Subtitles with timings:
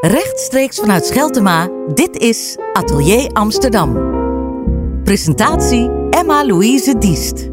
[0.00, 3.92] Rechtstreeks vanuit Scheltema, dit is Atelier Amsterdam.
[5.04, 7.48] Presentatie Emma-Louise Diest.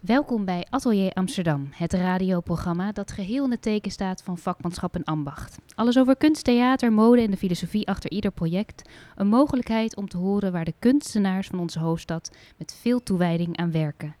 [0.00, 5.04] Welkom bij Atelier Amsterdam, het radioprogramma dat geheel in het teken staat van vakmanschap en
[5.04, 5.58] ambacht.
[5.74, 8.88] Alles over kunst, theater, mode en de filosofie achter ieder project.
[9.16, 13.72] Een mogelijkheid om te horen waar de kunstenaars van onze hoofdstad met veel toewijding aan
[13.72, 14.14] werken.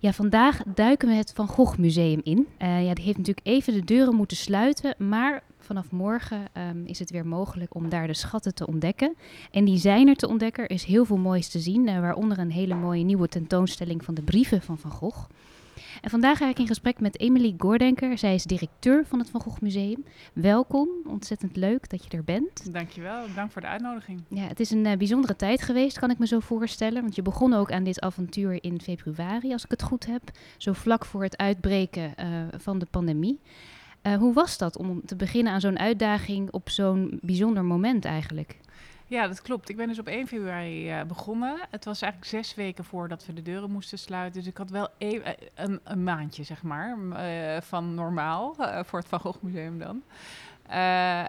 [0.00, 2.46] Ja, vandaag duiken we het Van Gogh Museum in.
[2.58, 6.98] Uh, ja, die heeft natuurlijk even de deuren moeten sluiten, maar vanaf morgen um, is
[6.98, 9.14] het weer mogelijk om daar de schatten te ontdekken.
[9.50, 10.64] En die zijn er te ontdekken.
[10.64, 14.14] Er is heel veel moois te zien, uh, waaronder een hele mooie nieuwe tentoonstelling van
[14.14, 15.28] de brieven van Van Gogh.
[16.00, 18.18] En vandaag ga ik in gesprek met Emily Goordenker.
[18.18, 20.04] Zij is directeur van het Van Gogh Museum.
[20.32, 22.72] Welkom, ontzettend leuk dat je er bent.
[22.72, 24.22] Dankjewel, dank voor de uitnodiging.
[24.28, 27.02] Ja, het is een uh, bijzondere tijd geweest, kan ik me zo voorstellen.
[27.02, 30.22] Want je begon ook aan dit avontuur in februari, als ik het goed heb.
[30.56, 32.26] Zo vlak voor het uitbreken uh,
[32.56, 33.40] van de pandemie.
[34.02, 38.58] Uh, hoe was dat om te beginnen aan zo'n uitdaging op zo'n bijzonder moment eigenlijk?
[39.08, 39.68] Ja, dat klopt.
[39.68, 41.58] Ik ben dus op 1 februari uh, begonnen.
[41.70, 44.40] Het was eigenlijk zes weken voordat we de deuren moesten sluiten.
[44.40, 45.20] Dus ik had wel e
[45.54, 50.02] een, een, maandje, zeg maar, uh, van normaal voor het Van Gogh Museum dan.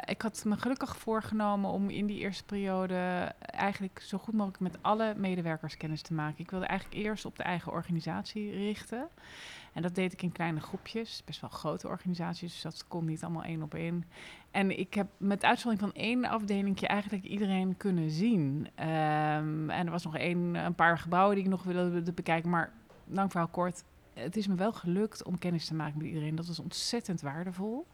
[0.06, 4.78] Ik had me gelukkig voorgenomen om in die eerste periode eigenlijk zo goed mogelijk met
[4.82, 6.40] alle medewerkers kennis te maken.
[6.40, 9.08] Ik wilde eigenlijk eerst op de eigen organisatie richten.
[9.74, 13.24] En dat deed ik in kleine groepjes, best wel grote organisaties, dus dat kon niet
[13.24, 14.06] allemaal één op één.
[14.52, 18.68] En ik heb met uitzondering van één afdelingje eigenlijk iedereen kunnen zien.
[18.80, 22.72] Um, en er was nog één, een paar gebouwen die ik nog wilde bekijken, maar
[23.06, 23.84] lang verhaal kort.
[24.14, 26.36] Het is me wel gelukt om kennis te maken met iedereen.
[26.36, 27.88] Dat was ontzettend waardevol.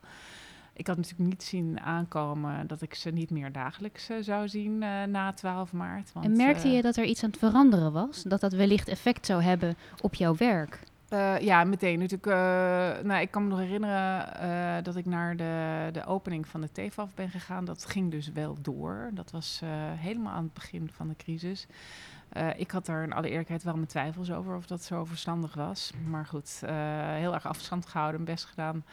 [0.74, 4.82] Ik had natuurlijk niet zien aankomen dat ik ze niet meer dagelijks uh, zou zien
[4.82, 6.14] uh, na 12 maart.
[6.14, 8.24] Want, en merkte je dat er iets aan het veranderen was?
[8.24, 10.80] Dat dat wellicht effect zou hebben op jouw werk?
[11.10, 12.00] Uh, ja, meteen.
[12.00, 16.48] Natuurlijk, uh, nou, ik kan me nog herinneren uh, dat ik naar de, de opening
[16.48, 17.66] van de TFAF ben gegaan.
[17.66, 19.10] Dat ging dus wel door.
[19.14, 19.62] Dat was
[19.96, 21.68] helemaal aan het begin van de crisis.
[22.56, 25.92] ik had er in alle eerlijkheid wel mijn twijfels over of dat zo verstandig was.
[26.10, 26.62] Maar goed,
[27.16, 28.84] heel erg afstand gehouden, best gedaan.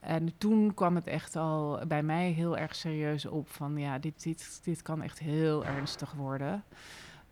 [0.00, 4.22] En toen kwam het echt al bij mij heel erg serieus op van ja, dit,
[4.22, 6.64] dit, dit kan echt heel ernstig worden.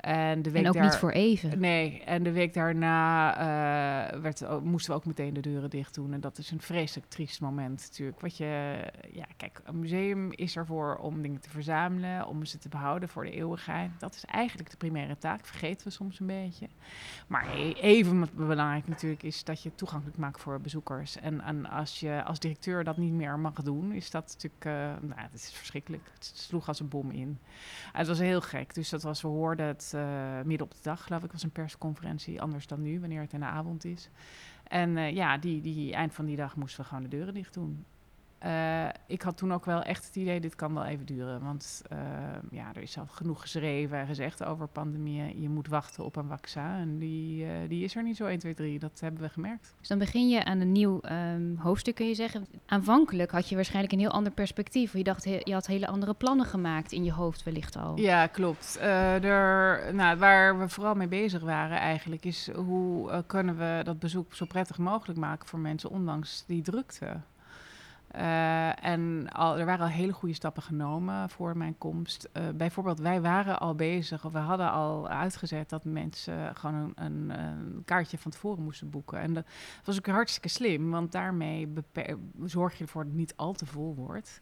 [0.04, 1.59] En, de week en ook niet voor even.
[1.60, 3.34] Nee, en de week daarna
[4.12, 6.12] uh, werd, moesten we ook meteen de deuren dicht doen.
[6.12, 8.20] En dat is een vreselijk triest moment natuurlijk.
[8.20, 8.76] Wat je,
[9.12, 13.25] ja, kijk, een museum is ervoor om dingen te verzamelen, om ze te behouden voor
[13.25, 13.91] de eeuwigheid.
[13.98, 16.69] Dat is eigenlijk de primaire taak, vergeten we soms een beetje.
[17.26, 17.50] Maar
[17.81, 21.16] even belangrijk natuurlijk is dat je toegankelijk maakt voor bezoekers.
[21.16, 25.09] En, en als je als directeur dat niet meer mag doen, is dat natuurlijk, uh,
[25.09, 26.10] nou, het is verschrikkelijk.
[26.14, 27.38] Het sloeg als een bom in.
[27.93, 30.82] En het was heel gek, dus dat was, we hoorden het uh, midden op de
[30.82, 32.41] dag, geloof ik, was een persconferentie.
[32.41, 34.10] Anders dan nu, wanneer het in de avond is.
[34.65, 37.55] En uh, ja, die, die eind van die dag moesten we gewoon de deuren dicht
[37.55, 37.84] doen.
[38.44, 41.43] Uh, ik had toen ook wel echt het idee, dit kan wel even duren.
[41.43, 41.99] Want uh,
[42.50, 45.41] ja, er is al genoeg geschreven en gezegd over pandemieën.
[45.41, 46.62] Je moet wachten op een vaccin.
[46.62, 48.78] En die, uh, die is er niet zo 1, 2, 3.
[48.78, 49.75] Dat hebben we gemerkt.
[49.78, 52.47] Dus dan begin je aan een nieuw um, hoofdstuk, kun je zeggen.
[52.66, 54.93] Aanvankelijk had je waarschijnlijk een heel ander perspectief.
[54.93, 57.99] Je dacht, je had hele andere plannen gemaakt in je hoofd wellicht al.
[57.99, 58.78] Ja, klopt.
[58.81, 62.25] er, nou, waar we vooral mee bezig waren eigenlijk...
[62.25, 65.91] is hoe kunnen we dat bezoek zo prettig mogelijk maken voor mensen...
[65.91, 67.21] ondanks die drukte.
[68.16, 72.28] Uh, en al, er waren al hele goede stappen genomen voor mijn komst.
[72.32, 77.04] Uh, bijvoorbeeld, wij waren al bezig, of we hadden al uitgezet dat mensen gewoon een,
[77.04, 79.19] een, een, kaartje van tevoren moesten boeken.
[79.19, 79.44] En dat
[79.84, 81.72] was ook hartstikke slim, want daarmee
[82.44, 84.41] zorg je ervoor dat het niet al te vol wordt.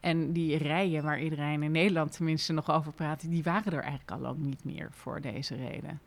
[0.00, 4.10] En die rijen waar iedereen in Nederland tenminste nog over praat, die waren er eigenlijk
[4.10, 6.00] al lang niet meer voor deze reden.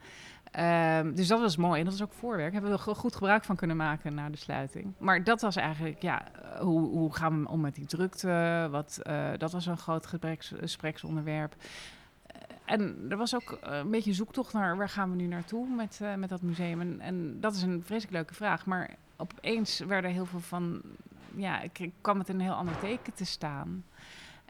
[0.59, 1.79] Um, dus dat was mooi.
[1.79, 2.53] En dat is ook voorwerk.
[2.53, 4.93] Hebben we er goed gebruik van kunnen maken na de sluiting.
[4.97, 6.23] Maar dat was eigenlijk, ja,
[6.59, 8.67] hoe, hoe gaan we om met die drukte?
[8.71, 10.07] Wat, uh, dat was een groot
[10.39, 11.55] gespreksonderwerp.
[11.55, 15.99] Uh, en er was ook een beetje zoektocht naar waar gaan we nu naartoe met,
[16.17, 16.81] met dat museum.
[16.81, 18.65] En, en, dat is een vreselijk leuke vraag.
[18.65, 20.81] Maar opeens werden heel veel van,
[21.35, 23.83] ja, ik kwam het in een heel ander teken te staan.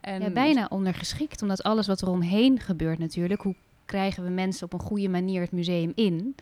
[0.02, 4.66] En ja, bijna ondergeschikt, omdat alles wat er omheen gebeurt natuurlijk, hoe krijgen we mensen
[4.66, 6.36] op een goede manier het museum in,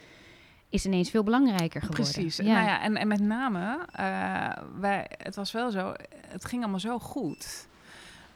[0.70, 2.12] is ineens veel belangrijker geworden.
[2.12, 2.38] Precies.
[2.38, 2.44] Ja.
[2.44, 5.94] Nou ja, en, en met name, uh, wij, het was wel zo,
[6.28, 7.68] het ging allemaal zo goed.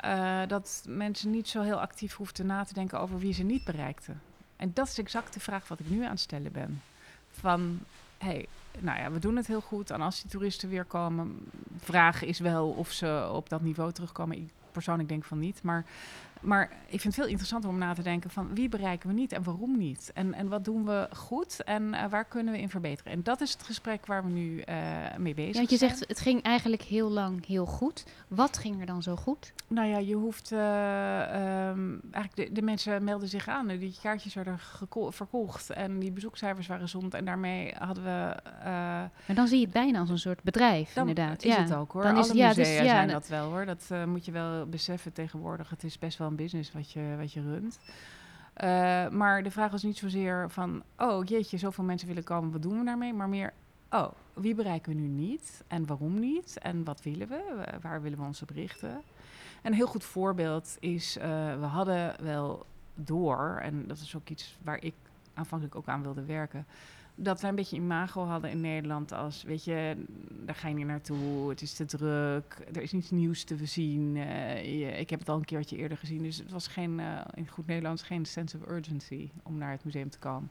[0.06, 3.64] Uh, dat mensen niet zo heel actief hoefden na te denken over wie ze niet
[3.64, 4.22] bereikten.
[4.56, 6.82] En dat is exact de vraag wat ik nu aan het stellen ben.
[7.32, 7.80] Van,
[8.18, 8.46] hey,
[8.80, 9.92] nou ja, we doen het heel goed.
[9.92, 11.40] En als die toeristen weer komen,
[11.78, 14.38] vraag is wel of ze op dat niveau terugkomen.
[14.38, 15.64] Ik persoonlijk denk van niet.
[15.64, 15.86] Maar
[16.42, 19.32] Maar ik vind het veel interessanter om na te denken van wie bereiken we niet
[19.32, 20.12] en waarom niet?
[20.14, 23.12] En, en wat doen we goed en uh, waar kunnen we in verbeteren?
[23.12, 24.76] En dat is het gesprek waar we nu uh,
[25.18, 28.06] mee bezig ja, want je zegt het ging eigenlijk heel lang heel goed.
[28.28, 29.54] Wat ging er dan zo goed?
[29.68, 30.60] Nou ja, je hoeft uh,
[31.70, 33.68] um, eigenlijk de, de, mensen melden zich aan.
[33.68, 34.60] Die kaartjes werden
[35.10, 37.14] verkocht en die bezoekcijfers waren zond.
[37.14, 38.36] En daarmee hadden we.
[39.26, 41.44] maar dan zie je het bijna als een soort bedrijf, dan inderdaad.
[41.44, 41.62] Is ja.
[41.62, 42.04] het ook hoor.
[42.04, 43.66] Dan is, is, Alle ja, musea dus, ja, zijn dat wel hoor.
[43.66, 45.70] Dat moet je wel beseffen tegenwoordig.
[45.70, 47.80] Het is best wel business wat je, wat je runt.
[48.64, 52.62] Uh, maar de vraag is niet zozeer van, oh jeetje, zoveel mensen willen komen, wat
[52.62, 53.14] doen we daarmee?
[53.14, 53.54] Maar meer,
[53.90, 56.58] oh, wie bereiken we nu niet en waarom niet?
[56.58, 57.44] En wat willen we?
[57.82, 59.02] Waar willen we ons op richten?
[59.64, 61.24] Een heel goed voorbeeld is, uh,
[61.60, 62.66] we hadden wel
[62.96, 64.94] door, en dat is ook iets waar ik
[65.34, 66.66] aanvankelijk ook aan wilde werken,
[67.20, 70.06] dat wij een beetje imago hadden in Nederland als, weet je,
[70.46, 74.16] daar ga je niet naartoe, het is te druk, er is niets nieuws te zien.
[74.16, 77.48] Uh, ik heb het al een keertje eerder gezien, dus het was geen, uh, in
[77.48, 80.50] goed Nederlands geen sense of urgency om naar het museum te komen.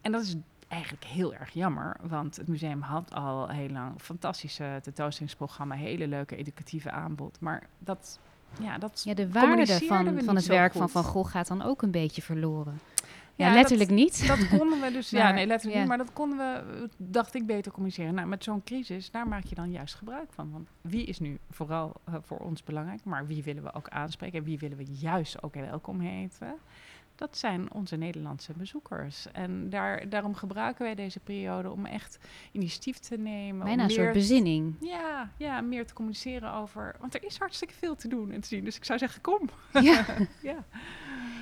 [0.00, 0.36] En dat is
[0.68, 6.08] eigenlijk heel erg jammer, want het museum had al heel lang een fantastische tentoonstellingsprogramma, hele
[6.08, 8.18] leuke educatieve aanbod, maar dat...
[8.60, 10.80] Ja, dat ja, de waarde van, van het werk goed.
[10.80, 12.80] van Van Gogh gaat dan ook een beetje verloren.
[13.38, 14.26] Ja, letterlijk dat, niet.
[14.28, 15.78] Dat konden we dus, maar, ja, nee, letterlijk ja.
[15.78, 18.14] niet, maar dat konden we, dacht ik, beter communiceren.
[18.14, 20.50] Nou, met zo'n crisis, daar maak je dan juist gebruik van.
[20.50, 24.38] Want wie is nu vooral uh, voor ons belangrijk, maar wie willen we ook aanspreken
[24.38, 26.54] en wie willen we juist ook welkom heten?
[27.14, 29.26] Dat zijn onze Nederlandse bezoekers.
[29.32, 32.18] En daar, daarom gebruiken wij deze periode om echt
[32.52, 33.64] initiatief te nemen.
[33.64, 34.74] Bijna een soort bezinning.
[34.80, 36.96] Ja, ja, meer te communiceren over.
[37.00, 38.64] Want er is hartstikke veel te doen en te zien.
[38.64, 39.48] Dus ik zou zeggen, kom.
[39.72, 40.04] Ja.
[40.42, 40.64] ja.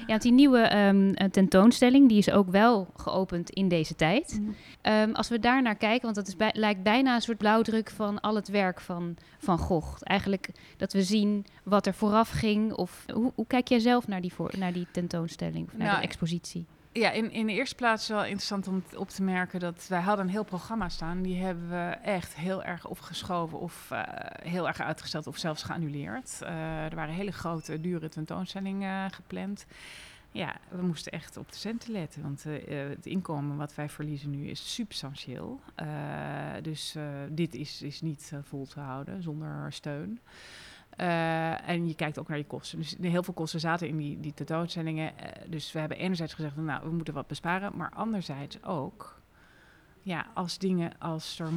[0.07, 4.39] Ja, want die nieuwe um, tentoonstelling die is ook wel geopend in deze tijd.
[4.41, 4.55] Mm.
[4.83, 7.91] Um, als we daar naar kijken, want dat is bij, lijkt bijna een soort blauwdruk
[7.91, 9.97] van al het werk van Van Gogh.
[10.01, 12.73] Eigenlijk dat we zien wat er vooraf ging.
[12.73, 16.01] Of hoe, hoe kijk jij zelf naar die, voor, naar die tentoonstelling of naar nou,
[16.01, 16.67] de expositie?
[16.97, 20.25] Ja, in, in de eerste plaats wel interessant om op te merken dat wij hadden
[20.25, 21.23] een heel programma staan.
[21.23, 24.03] Die hebben we echt heel erg opgeschoven of uh,
[24.43, 26.39] heel erg uitgesteld of zelfs geannuleerd.
[26.43, 29.67] Uh, er waren hele grote, dure tentoonstellingen uh, gepland.
[30.31, 34.49] Ja, we moesten echt op de centen letten, want het inkomen wat wij verliezen nu
[34.49, 35.61] is substantieel.
[36.63, 36.97] dus
[37.29, 40.21] dit is, is niet vol te houden zonder steun.
[41.01, 42.79] Uh, en je kijkt ook naar je kosten.
[42.79, 45.13] Dus heel veel kosten zaten in die, die tentoonstellingen.
[45.21, 47.77] Uh, dus we hebben enerzijds gezegd, nou, we moeten wat besparen.
[47.77, 49.21] Maar anderzijds ook,
[50.03, 51.49] ja, als dingen, als, er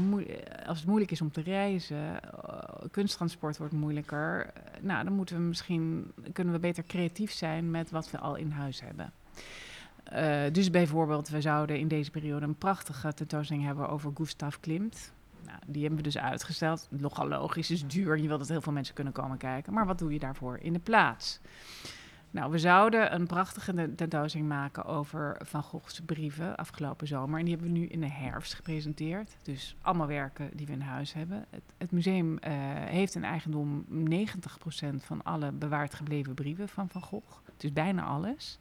[0.65, 2.59] als het moeilijk is om te reizen, uh,
[2.91, 4.53] kunsttransport wordt moeilijker.
[4.81, 8.51] nou, dan moeten we misschien, kunnen we beter creatief zijn met wat we al in
[8.51, 9.13] huis hebben.
[10.53, 15.11] dus bijvoorbeeld, we zouden in deze periode een prachtige tentoonstelling hebben over Gustav Klimt.
[15.45, 16.87] Nou, die hebben we dus uitgesteld.
[16.89, 18.17] Nogal logisch, is duur.
[18.17, 19.73] Je wil dat heel veel mensen kunnen komen kijken.
[19.73, 21.39] Maar wat doe je daarvoor in de plaats?
[22.31, 27.39] Nou, we zouden een prachtige tentoonstelling maken over Van Gogh's brieven afgelopen zomer.
[27.39, 29.37] En die hebben we nu in de herfst gepresenteerd.
[29.41, 31.45] Dus allemaal werken die we in huis hebben.
[31.77, 32.37] Het, museum uh,
[32.85, 34.25] heeft in eigendom 90%
[34.97, 37.37] van alle bewaard gebleven brieven van Van Gogh.
[37.57, 38.59] Dus bijna alles.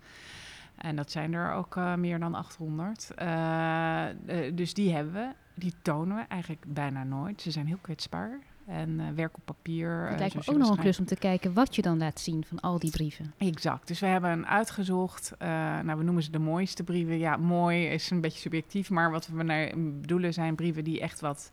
[0.77, 3.11] En dat zijn er ook uh, meer dan 800.
[3.19, 5.29] Uh, uh, dus die hebben we.
[5.58, 7.43] Die tonen we eigenlijk bijna nooit.
[7.43, 8.38] Ze zijn heel kwetsbaar.
[8.66, 10.08] En uh, werk op papier.
[10.08, 12.44] Het lijkt me ook nog een klus om te kijken wat je dan laat zien
[12.44, 13.32] van al die brieven.
[13.38, 13.88] Exact.
[13.88, 15.32] Dus we hebben uitgezocht.
[15.38, 15.49] Uh,
[15.81, 17.19] nou, we noemen ze de mooiste brieven.
[17.19, 18.90] Ja, mooi is een beetje subjectief.
[18.90, 21.52] Maar wat we naar bedoelen zijn brieven die echt wat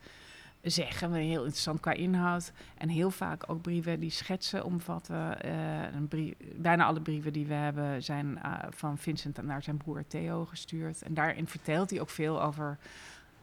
[0.62, 1.14] zeggen.
[1.14, 2.52] Heel interessant qua inhoud.
[2.78, 5.48] En heel vaak ook brieven die schetsen omvatten.
[5.96, 10.46] Een brief, bijna alle brieven die we hebben zijn van Vincent naar zijn broer Theo
[10.46, 11.02] gestuurd.
[11.02, 12.78] En daarin vertelt hij ook veel over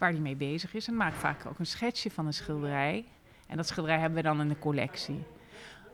[0.02, 0.88] waar hij mee bezig is.
[0.88, 3.04] En maakt vaak ook een schetsje van een schilderij.
[3.46, 5.24] En dat schilderij hebben we dan in de collectie.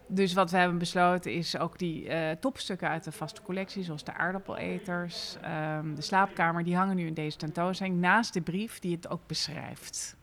[0.06, 4.04] Dus wat we hebben besloten is ook die uh, topstukken uit de vaste collectie, zoals
[4.04, 5.36] de aardappeleters,
[5.80, 9.26] um, de slaapkamer, die hangen nu in deze tentoonstelling naast de brief die het ook
[9.26, 10.16] beschrijft.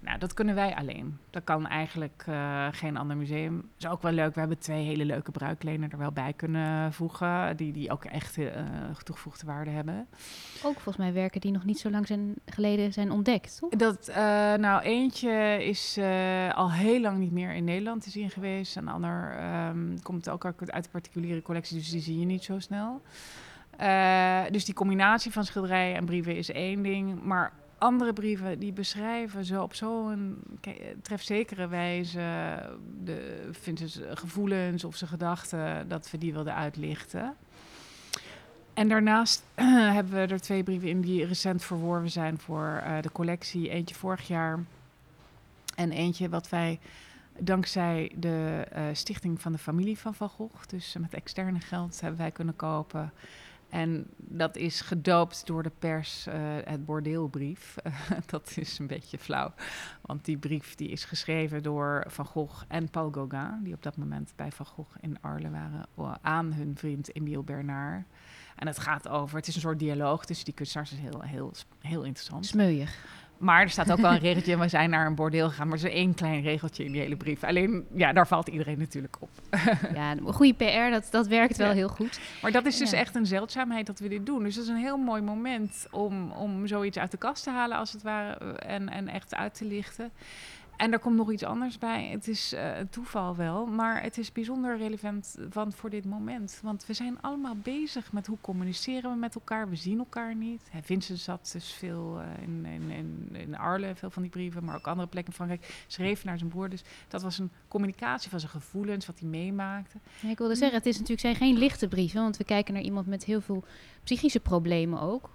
[0.00, 1.18] Nou, dat kunnen wij alleen.
[1.30, 3.70] Dat kan eigenlijk uh, geen ander museum.
[3.78, 4.34] Is ook wel leuk.
[4.34, 7.56] We hebben twee hele leuke bruiklenen er wel bij kunnen voegen.
[7.56, 8.50] Die, die ook echt uh,
[9.02, 10.06] toegevoegde waarde hebben.
[10.62, 13.70] Ook volgens mij werken die nog niet zo lang zijn geleden zijn ontdekt, toch?
[13.70, 14.16] Dat, uh,
[14.54, 15.98] nou, eentje is
[16.54, 18.76] al heel lang niet meer in Nederland te zien geweest.
[18.76, 22.58] Een ander um, komt ook uit de particuliere collectie, dus die zie je niet zo
[22.58, 23.02] snel.
[24.50, 27.22] dus die combinatie van schilderijen en brieven is één ding.
[27.22, 30.38] Maar andere brieven die beschrijven zo op zo'n
[31.02, 32.58] trefzekere wijze
[33.04, 37.34] de Vincent's gevoelens of zijn gedachten dat we die wilden uitlichten.
[38.74, 39.42] En daarnaast
[39.96, 43.68] hebben we er twee brieven in die recent verworven zijn voor uh, de collectie.
[43.68, 44.58] Eentje vorig jaar
[45.74, 46.78] en eentje wat wij
[47.38, 52.20] dankzij de uh, stichting van de familie van Van Gogh, dus met externe geld, hebben
[52.20, 53.12] wij kunnen kopen.
[53.70, 56.34] En dat is gedoopt door de pers, uh,
[56.64, 57.74] het bordeelbrief.
[58.26, 59.52] dat is een beetje flauw,
[60.00, 63.96] want die brief die is geschreven door Van Gogh en Paul Gauguin, die op dat
[63.96, 68.04] moment bij Van Gogh in Arles waren, aan hun vriend Emile Bernard.
[68.56, 71.52] En het gaat over, het is een soort dialoog tussen die kunstenaars, is heel, heel,
[71.78, 72.46] heel interessant.
[72.46, 72.98] Smeuig.
[73.40, 74.58] Maar er staat ook wel een regeltje.
[74.58, 75.68] We zijn naar een bordeel gegaan.
[75.68, 77.44] Maar er is één klein regeltje in die hele brief.
[77.44, 79.30] Alleen, ja, daar valt iedereen natuurlijk op.
[79.94, 82.20] ja, een goede PR, dat, dat werkt wel heel goed.
[82.42, 84.42] Maar dat is dus echt een zeldzaamheid dat we dit doen.
[84.42, 87.76] Dus dat is een heel mooi moment om, om zoiets uit de kast te halen,
[87.76, 88.52] als het ware.
[88.54, 90.10] En, en echt uit te lichten.
[90.80, 92.08] En er komt nog iets anders bij.
[92.08, 96.60] Het is uh, toeval wel, maar het is bijzonder relevant van voor dit moment.
[96.62, 99.68] Want we zijn allemaal bezig met hoe communiceren we met elkaar.
[99.68, 100.70] We zien elkaar niet.
[100.82, 102.90] Vincent zat dus veel uh, in, in,
[103.32, 105.84] in, veel van die brieven, maar ook andere plekken in Frankrijk.
[105.86, 106.68] Schreef naar zijn broer.
[106.68, 109.98] Dus dat was een communicatie van zijn gevoelens, wat hij meemaakte.
[110.28, 113.06] Ik wilde zeggen, het is natuurlijk zijn geen lichte brieven, want we kijken naar iemand
[113.06, 113.64] met heel veel
[114.04, 115.30] psychische problemen ook.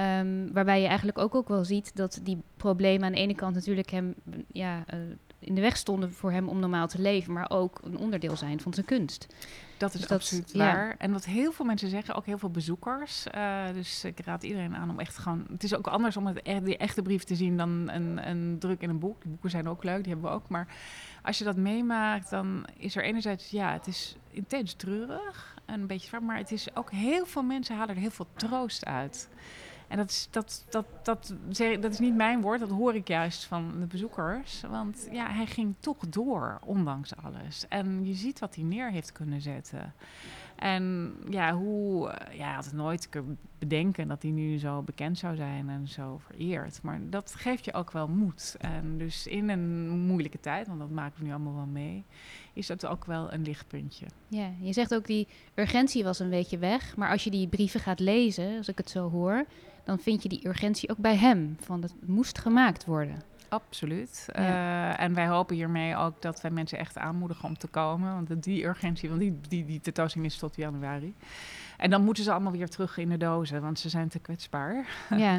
[0.00, 3.54] Um, waarbij je eigenlijk ook, ook wel ziet dat die problemen aan de ene kant
[3.54, 4.14] natuurlijk hem
[4.52, 5.00] ja, uh,
[5.38, 8.60] in de weg stonden voor hem om normaal te leven, maar ook een onderdeel zijn
[8.60, 9.26] van zijn kunst.
[9.76, 10.86] Dat is dus absoluut dat, waar.
[10.86, 10.94] Ja.
[10.98, 13.26] En wat heel veel mensen zeggen, ook heel veel bezoekers.
[13.34, 15.46] Uh, dus ik raad iedereen aan om echt gewoon.
[15.50, 18.80] Het is ook anders om het, die echte brief te zien dan een, een druk
[18.80, 19.22] in een boek.
[19.22, 20.48] Die boeken zijn ook leuk, die hebben we ook.
[20.48, 20.66] Maar
[21.22, 25.86] als je dat meemaakt, dan is er enerzijds, ja, het is intens treurig en een
[25.86, 29.28] beetje zwaar, maar het is ook heel veel mensen halen er heel veel troost uit.
[29.88, 31.34] En dat is, dat, dat, dat,
[31.80, 34.62] dat is niet mijn woord, dat hoor ik juist van de bezoekers.
[34.70, 37.64] Want ja, hij ging toch door, ondanks alles.
[37.68, 39.94] En je ziet wat hij neer heeft kunnen zetten.
[40.58, 45.18] En ja, hoe, ja, hij had het nooit kunnen bedenken dat hij nu zo bekend
[45.18, 46.82] zou zijn en zo vereerd.
[46.82, 48.56] Maar dat geeft je ook wel moed.
[48.60, 52.04] En dus in een moeilijke tijd, want dat maken we nu allemaal wel mee,
[52.52, 54.06] is dat ook wel een lichtpuntje.
[54.28, 56.96] Ja, je zegt ook die urgentie was een beetje weg.
[56.96, 59.44] Maar als je die brieven gaat lezen, als ik het zo hoor,
[59.84, 61.56] dan vind je die urgentie ook bij hem.
[61.60, 63.22] Van het moest gemaakt worden.
[63.48, 64.28] Absoluut.
[64.38, 68.14] Uh, en wij hopen hiermee ook dat wij mensen echt aanmoedigen om te komen.
[68.14, 71.14] Want die urgentie, want die, die, die tentoonstelling is tot januari.
[71.78, 74.86] En dan moeten ze allemaal weer terug in de dozen, want ze zijn te kwetsbaar.
[75.16, 75.36] Ja.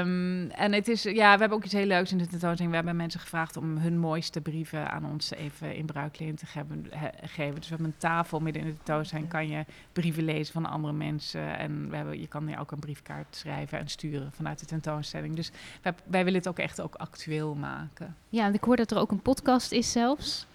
[0.00, 2.68] um, en het is, ja, we hebben ook iets heel leuks in de tentoonstelling.
[2.68, 6.86] We hebben mensen gevraagd om hun mooiste brieven aan ons even in bruikleen te geven.
[7.22, 7.54] geven.
[7.54, 9.28] Dus we hebben een tafel midden in de tentoonstelling.
[9.28, 11.58] Kan je brieven lezen van andere mensen.
[11.58, 15.36] En we hebben, je kan hier ook een briefkaart schrijven en sturen vanuit de tentoonstelling.
[15.36, 15.50] Dus
[15.82, 18.16] wij, wij willen het ook echt ook actueel maken.
[18.28, 20.46] Ja, en ik hoor dat er ook een podcast is zelfs.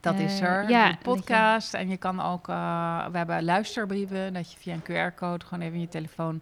[0.00, 0.62] Dat is er.
[0.62, 1.74] Uh, ja, een podcast.
[1.74, 5.74] En je kan ook, uh, we hebben luisterbrieven, dat je via een QR-code gewoon even
[5.74, 6.40] in je telefoon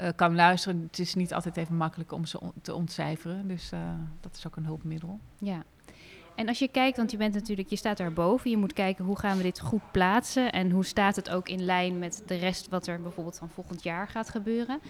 [0.00, 0.82] uh, kan luisteren.
[0.90, 3.48] Het is niet altijd even makkelijk om ze on te ontcijferen.
[3.48, 3.70] Dus
[4.20, 5.18] dat is ook een hulpmiddel.
[5.38, 5.62] Ja.
[6.38, 9.18] En als je kijkt, want je bent natuurlijk, je staat daarboven, je moet kijken hoe
[9.18, 12.68] gaan we dit goed plaatsen en hoe staat het ook in lijn met de rest
[12.68, 14.80] wat er bijvoorbeeld van volgend jaar gaat gebeuren.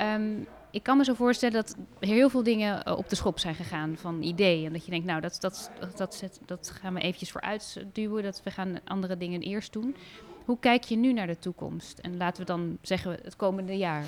[0.00, 3.54] Um, ik kan me zo voorstellen dat heel veel dingen eh, op de schop zijn
[3.54, 4.66] gegaan van ideeën.
[4.66, 8.22] En dat je denkt, nou, dat, dat, dat, dat, gaan we eventjes vooruit duwen.
[8.22, 9.96] Dat we gaan andere dingen eerst doen.
[10.44, 11.98] Hoe kijk je nu naar de toekomst?
[11.98, 14.04] En laten we dan zeggen het komende jaar.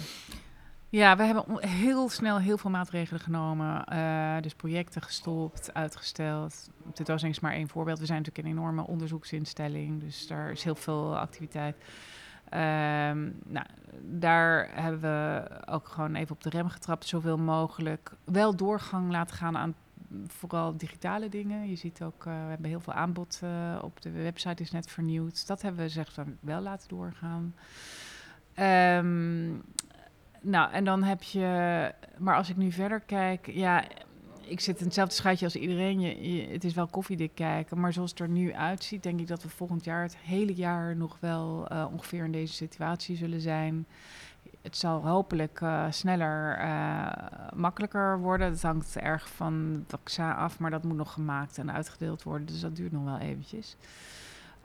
[0.88, 3.84] Ja, we hebben heel snel heel veel maatregelen genomen.
[3.92, 6.70] Uh, dus projecten gestopt, uitgesteld.
[6.94, 7.98] Dit was eens maar één voorbeeld.
[7.98, 10.00] We zijn natuurlijk een enorme onderzoeksinstelling.
[10.00, 11.76] Dus daar is heel veel activiteit.
[12.54, 13.66] Um, nou,
[14.00, 18.12] daar hebben we ook gewoon even op de rem getrapt, zoveel mogelijk.
[18.24, 19.74] Wel doorgang laten gaan aan
[20.26, 21.68] vooral digitale dingen.
[21.68, 24.90] Je ziet ook, uh, we hebben heel veel aanbod uh, op de website, is net
[24.90, 25.46] vernieuwd.
[25.46, 27.54] Dat hebben we zeg wel laten doorgaan.
[28.58, 29.62] Um,
[30.40, 33.84] nou, en dan heb je, maar als ik nu verder kijk, ja,
[34.46, 36.00] ik zit in hetzelfde schuitje als iedereen.
[36.00, 37.80] Je, het is wel koffiedik kijken.
[37.80, 40.96] Maar zoals het er nu uitziet, denk ik dat we volgend jaar het hele jaar
[40.96, 43.86] nog wel uh, ongeveer in deze situatie zullen zijn.
[44.62, 47.12] Het zal hopelijk uh, sneller, uh,
[47.54, 48.50] makkelijker worden.
[48.50, 52.46] Dat hangt erg van het vaccin af, maar dat moet nog gemaakt en uitgedeeld worden.
[52.46, 53.76] Dus dat duurt nog wel eventjes.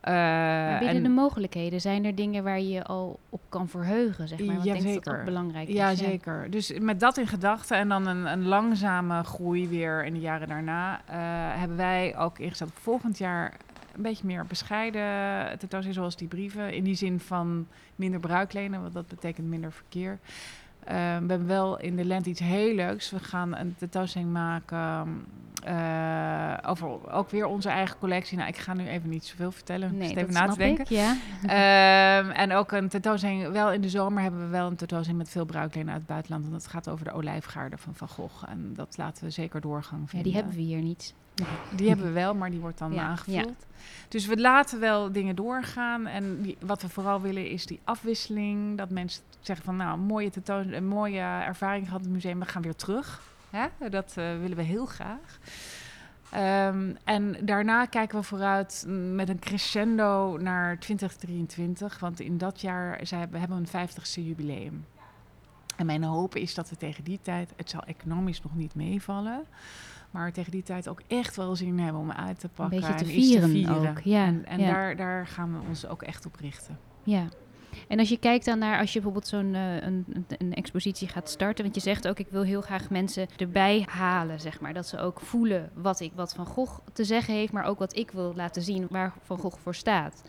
[0.03, 4.39] Uh, binnen en de mogelijkheden, zijn er dingen waar je al op kan verheugen, zeg
[4.39, 4.55] maar?
[4.55, 5.15] Wat ja, denk zeker.
[5.15, 5.73] dat belangrijk is.
[5.73, 6.47] Ja, zeker.
[6.49, 10.47] Dus met dat in gedachten en dan een, een, langzame groei weer in de jaren
[10.47, 11.01] daarna...
[11.09, 11.15] Uh,
[11.59, 13.57] hebben wij ook ingezet op volgend jaar
[13.95, 15.01] een beetje meer bescheiden
[15.49, 16.73] tentoonstelling, zoals die brieven.
[16.73, 20.19] In die zin van minder bruiklenen, want dat betekent minder verkeer.
[20.83, 23.11] Uh, we hebben wel in de lente iets heel leuks.
[23.11, 25.25] We gaan een tentoonstelling maken
[25.63, 28.37] eh, over ook weer onze eigen collectie.
[28.37, 29.97] Nou, ik ga nu even niet zoveel vertellen.
[29.97, 30.83] Nee, even na te denken.
[30.83, 31.15] ik, ja.
[31.41, 33.51] Ehm, en ook een tentoonstelling.
[33.51, 36.45] Wel in de zomer hebben we wel een tentoonstelling met veel bruiklenen uit het buitenland.
[36.45, 38.43] En dat gaat over de olijfgaarden van Van Gogh.
[38.49, 41.13] En dat laten we zeker doorgang ja, die hebben we hier niet.
[41.75, 43.65] Die hebben we wel, maar die wordt dan Ja, aangevuld.
[44.07, 46.07] Dus we laten wel dingen doorgaan.
[46.07, 48.77] En die- wat we vooral willen is die afwisseling.
[48.77, 52.39] Dat mensen zeggen van nou, een mooie, tentoon, een mooie ervaring gehad in het museum.
[52.39, 53.21] We gaan weer terug.
[53.49, 53.89] Hè?
[53.89, 55.39] Dat eh, willen we heel graag.
[56.29, 61.99] Ehm, en daarna kijken we vooruit mm, met een crescendo naar 2023.
[61.99, 64.85] Want in dat jaar zij, we hebben we een 50ste jubileum.
[65.75, 69.43] En mijn hoop is dat we tegen die tijd, het zal economisch nog niet meevallen,
[70.11, 72.79] maar tegen die tijd ook echt wel zin hebben om uit te pakken.
[72.79, 74.71] beetje te en iets vieren ook, ja, en en ja.
[74.71, 76.77] Daar, daar gaan we ons ook echt op richten.
[77.03, 77.27] Ja.
[77.87, 81.07] En als je kijkt dan naar, als je bijvoorbeeld zo'n eh, een, een, een expositie
[81.07, 84.73] gaat starten, want je zegt ook, ik wil heel graag mensen erbij halen, zeg maar.
[84.73, 87.95] Dat ze ook voelen wat, ik, wat Van Gogh te zeggen heeft, maar ook wat
[87.95, 90.23] ik wil laten zien waar Van Gogh voor staat.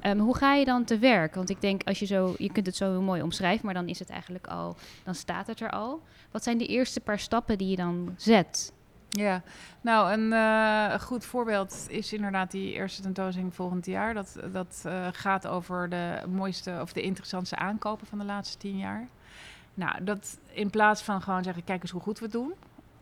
[0.00, 1.34] Ehm, hoe ga je dan te werk?
[1.34, 3.88] Want ik denk, als je zo, je kunt het zo heel mooi omschrijven, maar dan
[3.88, 6.00] is het eigenlijk al, dan staat het er al.
[6.30, 8.72] Wat zijn de eerste paar stappen die je dan zet?
[9.10, 9.42] Ja,
[9.80, 14.14] nou een eh, goed voorbeeld is inderdaad die eerste tentoonstelling volgend jaar.
[14.14, 18.78] Dat, dat eh, gaat over de mooiste of de interessantste aankopen van de laatste tien
[18.78, 19.08] jaar.
[19.74, 22.52] Nou, dat in plaats van gewoon zeggen, kijk eens hoe goed we het doen,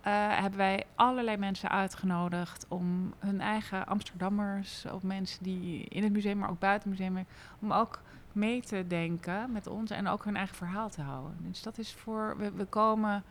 [0.00, 6.12] eh, hebben wij allerlei mensen uitgenodigd om hun eigen Amsterdammers, of mensen die in het
[6.12, 7.26] museum, maar ook buiten het museum,
[7.60, 8.00] om ook
[8.32, 11.36] mee te denken met ons en ook hun eigen verhaal te houden.
[11.40, 13.24] Dus dat is voor, we komen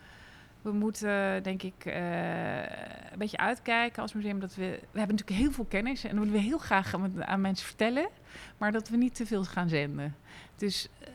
[0.71, 2.57] we moeten, denk ik, eh,
[3.11, 4.39] een beetje uitkijken als museum.
[4.39, 7.41] Dat we, we hebben natuurlijk heel veel kennis en dat willen we heel graag aan,
[7.41, 8.07] mensen vertellen.
[8.57, 10.15] Maar dat we niet te veel gaan zenden.
[10.55, 11.07] Dus eh,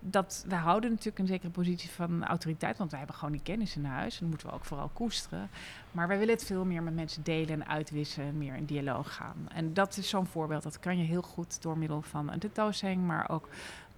[0.00, 2.78] dat, we houden natuurlijk een zekere positie van autoriteit.
[2.78, 4.14] Want wij hebben gewoon die kennis in huis.
[4.14, 5.50] En dat moeten we ook vooral koesteren.
[5.92, 8.38] Maar wij willen het veel meer met mensen delen en uitwisselen.
[8.38, 9.48] Meer in dialoog gaan.
[9.48, 10.62] En dat is zo'n voorbeeld.
[10.62, 13.06] Dat kan je heel goed door middel van een tentoonstelling.
[13.06, 13.48] Maar ook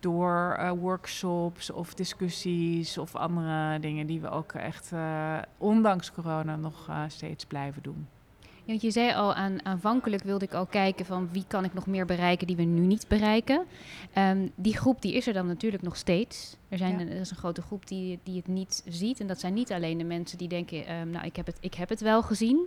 [0.00, 6.56] door eh, workshops of discussies of andere dingen die we ook echt, eh, ondanks corona,
[6.56, 8.06] nog eh, steeds blijven doen.
[8.40, 11.74] Ja, want je zei al, aan, aanvankelijk wilde ik al kijken van wie kan ik
[11.74, 13.64] nog meer bereiken die we nu niet bereiken.
[14.12, 16.56] Ehm, die groep die is er dan natuurlijk nog steeds.
[16.68, 16.98] Er, zijn, Ja.
[17.14, 19.20] er is een grote groep die, die het niet ziet.
[19.20, 21.74] En dat zijn niet alleen de mensen die denken, ehm, nou ik heb, het, ik
[21.74, 22.66] heb het wel gezien.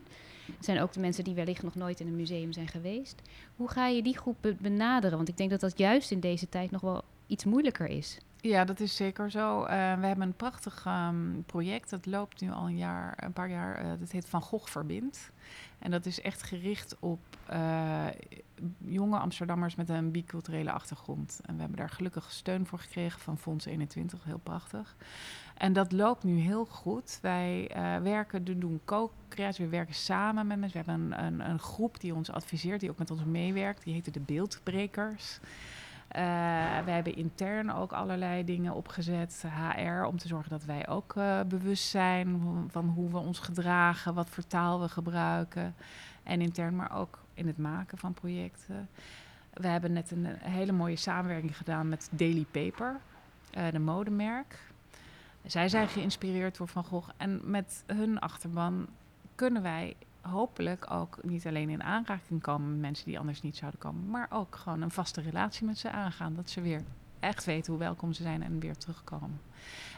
[0.55, 3.21] Het zijn ook de mensen die wellicht nog nooit in een museum zijn geweest.
[3.55, 5.17] Hoe ga je die groep be- benaderen?
[5.17, 8.19] Want ik denk dat dat juist in deze tijd nog wel iets moeilijker is.
[8.45, 9.63] Ja, dat is zeker zo.
[9.63, 11.89] Eh, we hebben een prachtig ehm, project.
[11.89, 13.75] Dat loopt nu al een, jaar, een paar jaar.
[13.75, 15.31] Eh, dat heet Van Gogh Verbindt.
[15.79, 18.05] En dat is echt gericht op eh,
[18.77, 21.39] jonge Amsterdammers met een biculturele achtergrond.
[21.45, 24.23] En we hebben daar gelukkig steun voor gekregen van Fonds 21.
[24.23, 24.95] Heel prachtig.
[25.57, 27.19] En dat loopt nu heel goed.
[27.21, 27.71] Wij
[28.03, 30.85] werken, we doen co-creatie, we werken samen met mensen.
[30.85, 33.83] We hebben een, een, een groep die ons adviseert, die ook met ons meewerkt.
[33.83, 35.39] Die heet de Beeldbrekers.
[36.11, 36.19] Uh,
[36.85, 41.39] we hebben intern ook allerlei dingen opgezet, HR, om te zorgen dat wij ook uh,
[41.47, 45.75] bewust zijn van hoe we ons gedragen, wat voor taal we gebruiken.
[46.23, 48.89] En intern, maar ook in het maken van projecten.
[49.53, 52.99] We hebben net een hele mooie samenwerking gedaan met Daily Paper,
[53.71, 54.59] de modemerk.
[55.45, 58.87] Zij zijn geïnspireerd door Van Gogh en met hun achterban
[59.35, 63.79] kunnen wij hopelijk ook niet alleen in aanraking komen met mensen die anders niet zouden
[63.79, 66.35] komen, maar ook gewoon een vaste relatie met ze aangaan.
[66.35, 66.83] Dat ze weer
[67.19, 69.41] echt weten hoe welkom ze zijn en weer terugkomen.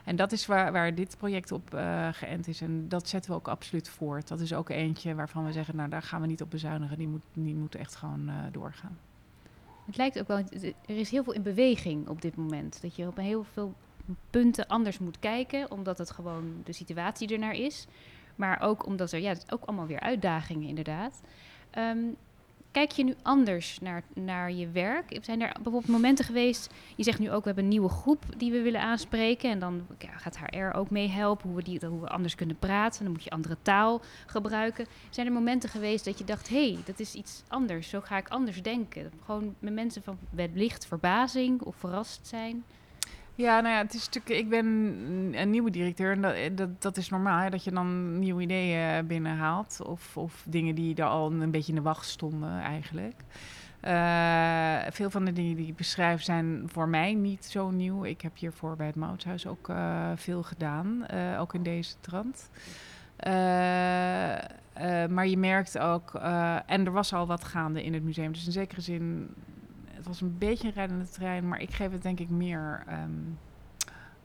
[0.04, 2.62] En dat is waar, waar dit project op uh, geënt is.
[2.62, 4.28] En dat zetten we ook absoluut voort.
[4.28, 6.98] Dat is ook eentje waarvan we zeggen, nou daar gaan we niet op bezuinigen.
[6.98, 8.98] Die moet, die moet echt gewoon uh, doorgaan.
[9.86, 12.82] Het lijkt ook wel, er is heel veel in beweging op dit moment.
[12.82, 13.74] Dat je op heel veel
[14.30, 17.88] punten anders moet kijken, omdat het gewoon de situatie ernaar is.
[18.36, 21.22] Maar ook omdat er, ja, het ook allemaal weer uitdagingen inderdaad.
[21.78, 22.16] Um,
[22.76, 25.18] kijk je nu anders naar, naar je werk?
[25.22, 28.52] Zijn er bijvoorbeeld momenten geweest, je zegt nu ook, we hebben een nieuwe groep die
[28.52, 29.50] we willen aanspreken.
[29.50, 33.04] En dan ja, gaat HR ook meehelpen, hoe we, die, hoe we anders kunnen praten.
[33.04, 34.86] Dan moet je andere taal gebruiken.
[35.10, 37.90] Zijn er momenten geweest dat je dacht, hé, hey, dat is iets anders.
[37.90, 39.12] Zo ga ik anders denken.
[39.26, 42.64] Gewoon met mensen van wellicht verbazing of verrast zijn.
[43.38, 44.66] Ja, nou ja, het is natuurlijk, ik ben
[45.34, 49.80] een nieuwe directeur en dat, dat, dat is normaal, dat je dan nieuwe ideeën binnenhaalt
[49.86, 53.16] of, of dingen die er al een beetje in de wacht stonden eigenlijk.
[53.84, 58.04] Uh, veel van de dingen die ik beschrijf zijn voor mij niet zo nieuw.
[58.04, 62.50] Ik heb hiervoor bij het Moutshuis ook uh, veel gedaan, uh, ook in deze trant.
[65.10, 66.14] maar je merkt ook,
[66.66, 69.30] en er was al wat gaande in het museum, dus in zekere zin
[70.06, 73.38] het was een beetje een rijdende trein, maar ik geef het denk ik meer um,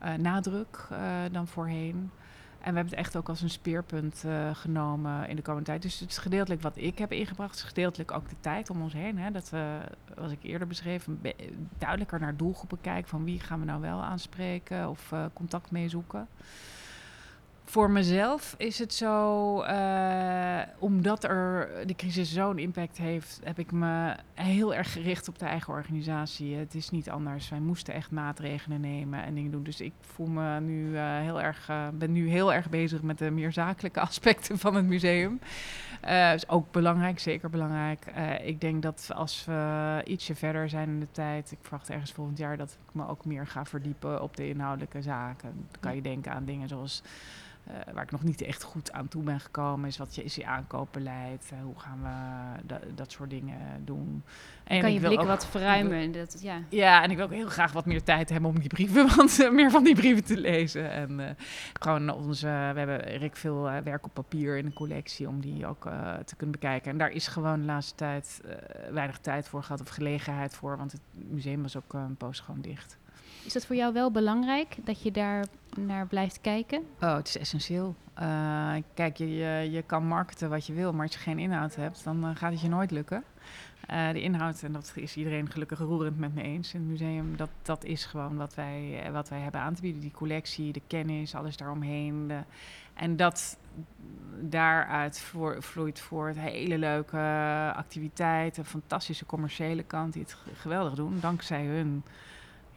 [0.03, 0.99] uh, nadruk uh,
[1.33, 2.11] dan voorheen.
[2.59, 5.83] En we hebben het echt ook als een speerpunt uh, genomen in de komende tijd.
[5.83, 7.55] Dus het is gedeeltelijk wat ik heb ingebracht.
[7.55, 9.19] Is gedeeltelijk ook de tijd om ons heen.
[9.19, 9.79] Hè, dat we,
[10.15, 11.07] zoals ik eerder beschreef,
[11.79, 13.09] duidelijker naar doelgroepen kijken.
[13.09, 16.29] Van wie gaan we nou wel aanspreken of contact mee zoeken.
[17.71, 23.73] Voor mezelf is het zo, uh, omdat er de crisis zo'n impact heeft, heb ik
[23.73, 26.57] me heel erg gericht op de eigen organisatie.
[26.57, 27.49] Het is niet anders.
[27.49, 29.63] Wij moesten echt maatregelen nemen en dingen doen.
[29.63, 33.19] Dus ik voel me nu uh, heel erg, uh, ben nu heel erg bezig met
[33.19, 35.41] de meer zakelijke aspecten van het museum.
[36.01, 38.05] Dat is ook belangrijk, zeker belangrijk.
[38.45, 42.39] ik denk dat als we ietsje verder zijn in de tijd, ik verwacht ergens volgend
[42.39, 45.51] jaar dat ik me ook meer ga verdiepen op de inhoudelijke zaken.
[45.71, 47.03] Dan kan je denken aan dingen zoals
[47.71, 50.35] uh, waar ik nog niet echt goed aan toe ben gekomen, is wat je, is
[50.35, 51.51] je aankoopbeleid?
[51.53, 52.01] Uh, hoe gaan
[52.67, 54.23] we dat soort dingen doen?
[54.65, 56.13] En kan je blik wat verruimen.
[56.13, 56.63] Dat, ja.
[56.69, 59.41] ja, en ik wil ook heel graag wat meer tijd hebben om die brieven, want
[59.41, 60.91] uh, meer van die brieven te lezen.
[60.91, 61.37] En
[61.81, 65.83] gewoon onze, we hebben Rick veel werk op papier in de collectie om die ook
[66.25, 66.91] te kunnen bekijken.
[66.91, 68.41] En daar is gewoon de laatste tijd
[68.91, 72.61] weinig tijd voor gehad of gelegenheid voor, want het museum was ook een poos gewoon
[72.61, 72.99] dicht.
[73.45, 76.83] Is dat voor jou wel belangrijk dat je daar naar blijft kijken?
[77.01, 77.95] Oh, het is essentieel.
[78.23, 81.75] Uh, kijk, je, je, je, kan marketen wat je wil, maar als je geen inhoud
[81.77, 83.25] hebt, dan uh, gaat het je nooit lukken.
[83.91, 87.37] Uh, de inhoud, en dat is iedereen gelukkig roerend met me eens in het museum,
[87.37, 90.01] dat, dat is gewoon wat wij, wat wij hebben aan te bieden.
[90.01, 92.33] Die collectie, de kennis, alles daaromheen.
[92.95, 93.59] En dat
[94.41, 95.25] daaruit
[95.59, 97.19] vloeit voort hele leuke
[97.75, 102.03] activiteiten, fantastische commerciële kant die het geweldig doen, dankzij hun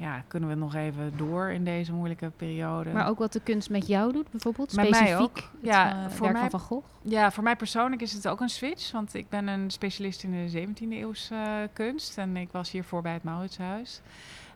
[0.04, 2.92] ja, kunnen we nog even door in deze moeilijke periode.
[2.92, 4.76] Maar ook wat de kunst met jou doet, bijvoorbeeld?
[4.76, 5.50] Met specifiek mij ook.
[5.62, 6.86] ja, uh, voor mij, van Gogh?
[7.02, 8.92] Ja, voor mij persoonlijk is het ook een switch.
[8.92, 12.18] Want ik ben een specialist in de 17e eeuwse uh, kunst.
[12.18, 14.02] En ik was hiervoor bij het Mauritshuis.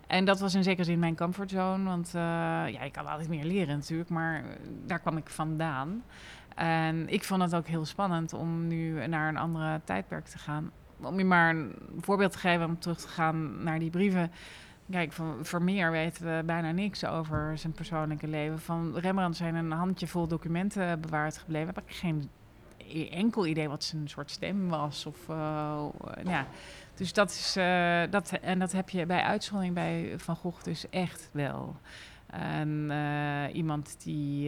[0.07, 1.83] En dat was in zekere zin mijn comfortzone.
[1.83, 2.21] Want uh,
[2.71, 4.09] ja, ik kan altijd meer leren natuurlijk.
[4.09, 4.43] Maar
[4.85, 6.03] daar kwam ik vandaan.
[6.55, 10.71] En ik vond het ook heel spannend om nu naar een andere tijdperk te gaan.
[11.01, 14.31] Om je maar een voorbeeld te geven om terug te gaan naar die brieven
[14.91, 18.59] Kijk, van Vermeer weten we bijna niks over zijn persoonlijke leven.
[18.59, 21.67] Van Rembrandt zijn een handjevol documenten bewaard gebleven.
[21.67, 22.29] Heb ik geen
[23.11, 25.05] enkel idee wat zijn soort stem was.
[25.05, 25.85] Of, uh,
[26.23, 26.47] ja.
[26.95, 30.89] Dus dat is, uh, dat, en dat heb je bij uitzondering bij Van Gogh dus
[30.89, 31.75] echt wel.
[32.27, 34.43] En uh, iemand die,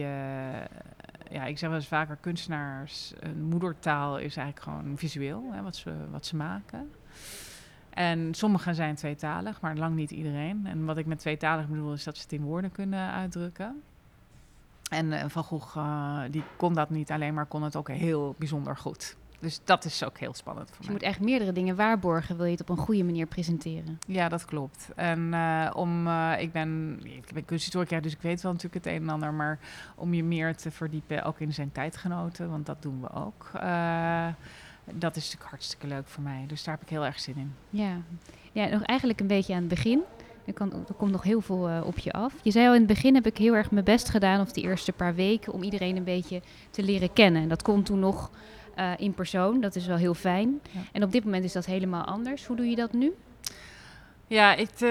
[1.30, 5.76] ja, ik zeg wel eens vaker, kunstenaars, een moedertaal is eigenlijk gewoon visueel, hè, wat,
[5.76, 6.90] ze, wat ze maken.
[8.00, 10.66] En sommigen zijn tweetalig, maar lang niet iedereen.
[10.66, 13.82] En wat ik met tweetalig bedoel, is dat ze het in woorden kunnen uitdrukken.
[14.90, 18.34] En uh, Van Gogh, uh, die kon dat niet alleen, maar kon het ook heel
[18.38, 19.16] bijzonder goed.
[19.38, 22.44] Dus dat is ook heel spannend voor dus je moet echt meerdere dingen waarborgen, wil
[22.44, 23.98] je het op een goede manier presenteren.
[24.06, 24.88] Ja, dat klopt.
[24.96, 26.08] En uh, om,
[26.38, 29.58] ik ben, ik ben kunsthistorica, dus ik weet wel natuurlijk het een en ander, maar
[29.94, 33.50] om je meer te verdiepen, ook in zijn tijdgenoten, want dat doen we ook
[34.94, 36.44] dat is natuurlijk hartstikke leuk voor mij.
[36.46, 37.54] Dus daar heb ik heel erg zin in.
[37.70, 37.96] Ja,
[38.52, 40.02] ja nog eigenlijk een beetje aan het begin.
[40.44, 42.34] Er, kan, er komt nog heel veel uh, op je af.
[42.42, 44.64] Je zei al in het begin heb ik heel erg mijn best gedaan, of die
[44.64, 47.48] eerste paar weken, om iedereen een beetje te leren kennen.
[47.48, 48.30] Dat kon toen nog
[48.78, 50.60] uh, in persoon, dat is wel heel fijn.
[50.70, 50.80] Ja.
[50.92, 52.46] En op dit moment is dat helemaal anders.
[52.46, 53.12] Hoe doe je dat nu?
[54.30, 54.90] Ja, ik, uh,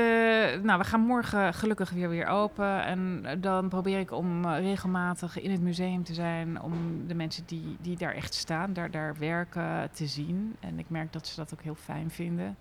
[0.63, 2.84] nou, we gaan morgen gelukkig weer weer open.
[2.84, 6.62] En dan probeer ik om uh, regelmatig in het museum te zijn.
[6.62, 10.56] Om de mensen die, die daar echt staan, daar, daar werken, te zien.
[10.60, 12.58] En ik merk dat ze dat ook heel fijn vinden.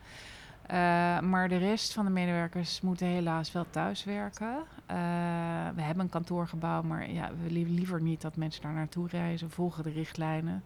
[1.30, 4.56] Maar de rest van de medewerkers moeten helaas wel thuis werken.
[5.74, 9.82] we hebben een kantoorgebouw, maar ja, we liever niet dat mensen daar naartoe reizen, volgen
[9.82, 10.62] de richtlijnen.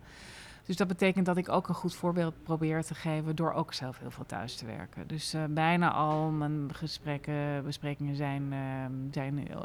[0.66, 3.98] Dus dat betekent dat ik ook een goed voorbeeld probeer te geven door ook zelf
[3.98, 5.06] heel veel thuis te werken.
[5.06, 9.56] Dus uh, bijna al mijn gesprekken, besprekingen zijn, uh, zijn, uh,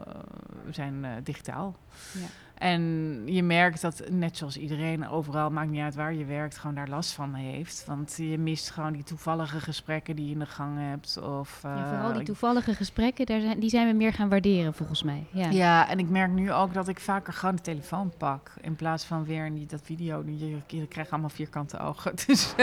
[0.71, 1.75] zijn digitaal.
[2.13, 2.27] Ja.
[2.58, 6.76] En je merkt dat net zoals iedereen overal, maakt niet uit waar je werkt, gewoon
[6.76, 7.84] daar last van heeft.
[7.88, 11.17] Want je mist gewoon die toevallige gesprekken die je in de gang hebt.
[11.17, 15.04] Of, ja, vooral die toevallige gesprekken, daar zijn, die zijn we meer gaan waarderen volgens
[15.04, 15.28] mij.
[15.32, 15.50] Ja.
[15.50, 18.52] ja, en ik merk nu ook dat ik vaker gewoon de telefoon pak.
[18.62, 20.24] In plaats van weer niet dat video.
[20.26, 22.15] Je, je krijgt allemaal vierkante ogen.
[22.28, 22.56] Dus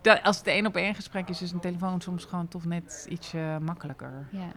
[0.00, 3.06] dat, als het één op één gesprek is, is een telefoon soms gewoon toch net
[3.08, 4.28] iets makkelijker.
[4.30, 4.52] Ja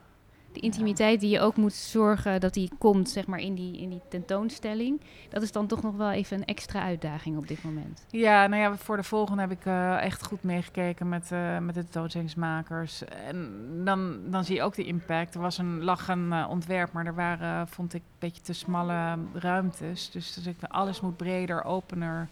[0.55, 3.89] de intimiteit die je ook moet zorgen dat die komt, zeg maar, in die, in
[3.89, 5.01] die tentoonstelling.
[5.29, 8.05] Dat is dan toch nog wel even een extra uitdaging op dit moment.
[8.09, 11.75] Ja, nou ja, voor de volgende heb ik uh, echt goed meegekeken met, uh, met
[11.75, 13.03] de tentoonstellingsmakers.
[13.03, 13.51] En
[13.83, 15.35] dan, dan zie je ook de impact.
[15.35, 19.17] Er was een lachen uh, ontwerp, maar er waren, vond ik, een beetje te smalle
[19.33, 20.11] ruimtes.
[20.11, 22.27] Dus, dus ik, alles moet breder, opener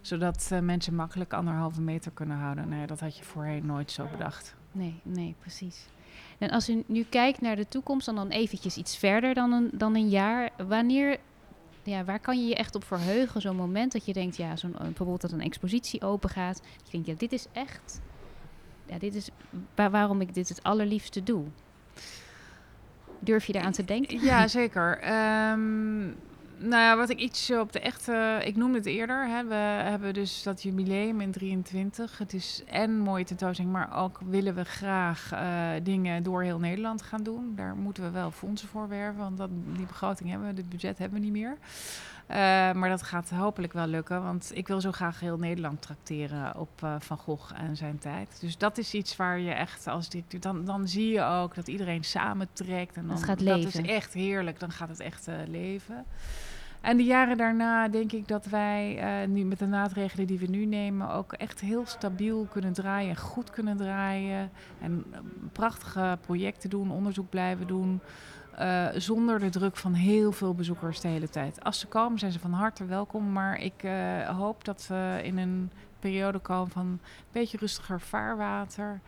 [0.00, 2.68] zodat mensen makkelijk anderhalve meter kunnen houden.
[2.68, 4.54] Nee, dat had je voorheen nooit zo bedacht.
[4.72, 5.86] Nee, nee, precies.
[6.38, 9.70] En als u nu kijkt naar de toekomst, dan, dan eventjes iets verder dan een,
[9.72, 10.50] dan een jaar.
[10.68, 11.18] Wanneer
[11.82, 13.40] ja, waar kan je je echt op verheugen?
[13.40, 16.60] Zo'n moment dat je denkt, ja, zo'n, bijvoorbeeld dat een expositie open gaat.
[16.84, 18.00] Je denkt, ja, dit is echt,
[18.86, 19.28] ja, dit is
[19.74, 21.44] waarom ik dit het allerliefste doe.
[23.18, 24.20] Durf je daaraan te denken?
[24.20, 25.12] Ja, zeker.
[25.52, 26.16] Um,
[26.58, 28.40] nou ja, wat ik iets op de echte...
[28.44, 29.28] Ik noemde het eerder.
[29.28, 32.18] Hè, we hebben dus dat jubileum in 23.
[32.18, 37.02] Het is en mooie tentoonstelling, maar ook willen we graag uh, dingen door heel Nederland
[37.02, 37.52] gaan doen.
[37.56, 40.98] Daar moeten we wel fondsen voor werven, want dat, die begroting hebben we, dit budget
[40.98, 41.56] hebben we niet meer.
[42.30, 42.36] Uh,
[42.72, 46.80] maar dat gaat hopelijk wel lukken, want ik wil zo graag heel Nederland tracteren op
[46.84, 48.40] uh, Van Gogh en zijn tijd.
[48.40, 51.68] Dus dat is iets waar je echt, als dit, dan, dan zie je ook dat
[51.68, 52.96] iedereen samentrekt.
[52.96, 53.72] En dan, dat gaat leven.
[53.72, 56.04] Dat is echt heerlijk, dan gaat het echt uh, leven.
[56.80, 60.46] En de jaren daarna denk ik dat wij uh, nu met de maatregelen die we
[60.46, 64.50] nu nemen ook echt heel stabiel kunnen draaien en goed kunnen draaien.
[64.80, 65.04] En
[65.52, 68.00] prachtige projecten doen, onderzoek blijven doen.
[68.60, 71.64] Uh, zonder de druk van heel veel bezoekers de hele tijd.
[71.64, 73.32] Als ze komen, zijn ze van harte welkom.
[73.32, 77.00] Maar ik uh, hoop dat we in een periode komen van een
[77.32, 79.00] beetje rustiger vaarwater.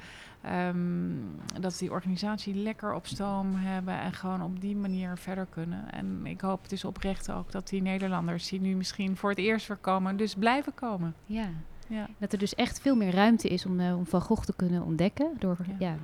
[0.69, 5.93] Um, dat die organisatie lekker op stoom hebben en gewoon op die manier verder kunnen.
[5.93, 9.39] En ik hoop het is oprecht ook dat die Nederlanders die nu misschien voor het
[9.39, 11.15] eerst weer komen, dus blijven komen.
[11.27, 11.49] Ja.
[11.89, 12.09] ja.
[12.19, 14.83] Dat er dus echt veel meer ruimte is om, uh, om Van Gogh te kunnen
[14.83, 15.31] ontdekken.
[15.39, 15.75] Door ja.
[15.79, 15.97] ja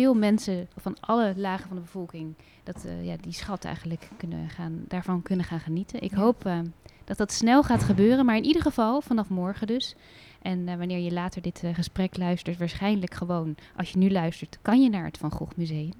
[0.00, 4.48] veel mensen van alle lagen van de bevolking dat uh, ja, die schat eigenlijk kunnen
[4.48, 6.02] gaan, daarvan kunnen gaan genieten.
[6.02, 6.58] Ik hoop uh,
[7.04, 9.94] dat dat snel gaat gebeuren, maar in ieder geval vanaf morgen dus.
[10.42, 14.82] En uh, wanneer je later dit gesprek luistert, waarschijnlijk gewoon, als je nu luistert, kan
[14.82, 15.92] je naar het Van Gogh Museum.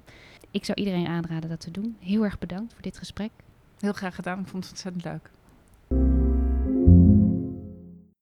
[0.51, 1.95] Ik zou iedereen aanraden dat te doen.
[1.99, 3.31] Heel erg bedankt voor dit gesprek.
[3.79, 6.20] Heel graag gedaan, ik vond het ontzettend leuk.